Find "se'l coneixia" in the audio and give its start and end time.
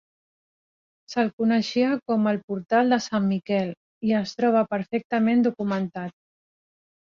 1.13-1.91